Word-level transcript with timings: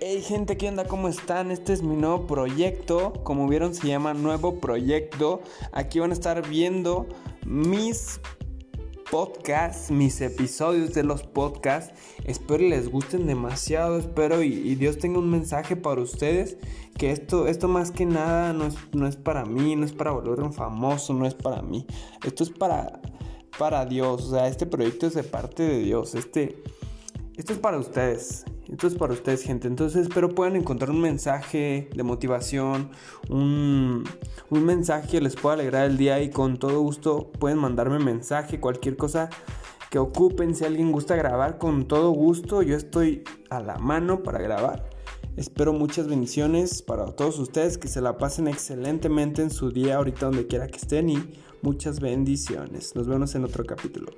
Hey 0.00 0.22
gente, 0.22 0.56
¿qué 0.56 0.68
onda? 0.68 0.84
¿Cómo 0.84 1.08
están? 1.08 1.50
Este 1.50 1.72
es 1.72 1.82
mi 1.82 1.96
nuevo 1.96 2.24
proyecto. 2.28 3.14
Como 3.24 3.48
vieron, 3.48 3.74
se 3.74 3.88
llama 3.88 4.14
Nuevo 4.14 4.60
Proyecto. 4.60 5.42
Aquí 5.72 5.98
van 5.98 6.10
a 6.10 6.12
estar 6.12 6.48
viendo 6.48 7.08
mis 7.44 8.20
podcasts, 9.10 9.90
mis 9.90 10.20
episodios 10.20 10.94
de 10.94 11.02
los 11.02 11.24
podcasts. 11.24 11.92
Espero 12.24 12.62
les 12.62 12.88
gusten 12.88 13.26
demasiado. 13.26 13.98
Espero 13.98 14.44
y, 14.44 14.76
Dios 14.76 14.98
tenga 14.98 15.18
un 15.18 15.30
mensaje 15.30 15.74
para 15.74 16.00
ustedes. 16.00 16.58
Que 16.96 17.10
esto, 17.10 17.48
esto 17.48 17.66
más 17.66 17.90
que 17.90 18.06
nada 18.06 18.52
no 18.52 18.66
es, 18.66 18.76
no 18.92 19.08
es 19.08 19.16
para 19.16 19.46
mí, 19.46 19.74
no 19.74 19.84
es 19.84 19.92
para 19.92 20.12
volver 20.12 20.38
un 20.40 20.52
famoso, 20.52 21.12
no 21.12 21.26
es 21.26 21.34
para 21.34 21.60
mí. 21.60 21.88
Esto 22.24 22.44
es 22.44 22.50
para, 22.50 23.00
para 23.58 23.84
Dios. 23.84 24.28
O 24.28 24.30
sea, 24.30 24.46
este 24.46 24.64
proyecto 24.64 25.08
es 25.08 25.14
de 25.14 25.24
parte 25.24 25.64
de 25.64 25.78
Dios. 25.80 26.14
Este, 26.14 26.62
esto 27.36 27.52
es 27.52 27.58
para 27.58 27.78
ustedes. 27.78 28.44
Esto 28.70 28.86
es 28.86 28.94
para 28.96 29.14
ustedes, 29.14 29.42
gente. 29.42 29.66
Entonces 29.66 30.02
espero 30.02 30.34
puedan 30.34 30.54
encontrar 30.54 30.90
un 30.90 31.00
mensaje 31.00 31.88
de 31.94 32.02
motivación, 32.02 32.90
un, 33.30 34.04
un, 34.50 34.64
mensaje 34.64 35.08
que 35.08 35.20
les 35.22 35.36
pueda 35.36 35.54
alegrar 35.54 35.86
el 35.86 35.96
día 35.96 36.20
y 36.20 36.30
con 36.30 36.58
todo 36.58 36.80
gusto 36.80 37.32
pueden 37.38 37.58
mandarme 37.58 37.98
mensaje, 37.98 38.60
cualquier 38.60 38.96
cosa 38.96 39.30
que 39.90 39.98
ocupen. 39.98 40.54
Si 40.54 40.64
alguien 40.64 40.92
gusta 40.92 41.16
grabar, 41.16 41.56
con 41.56 41.88
todo 41.88 42.10
gusto, 42.10 42.60
yo 42.60 42.76
estoy 42.76 43.24
a 43.48 43.60
la 43.60 43.78
mano 43.78 44.22
para 44.22 44.38
grabar. 44.38 44.90
Espero 45.38 45.72
muchas 45.72 46.08
bendiciones 46.08 46.82
para 46.82 47.06
todos 47.12 47.38
ustedes, 47.38 47.78
que 47.78 47.88
se 47.88 48.00
la 48.00 48.18
pasen 48.18 48.48
excelentemente 48.48 49.40
en 49.40 49.50
su 49.50 49.70
día, 49.70 49.96
ahorita 49.96 50.26
donde 50.26 50.46
quiera 50.46 50.66
que 50.66 50.76
estén 50.76 51.08
y 51.08 51.38
muchas 51.62 52.00
bendiciones. 52.00 52.94
Nos 52.94 53.06
vemos 53.06 53.34
en 53.34 53.44
otro 53.44 53.64
capítulo. 53.64 54.10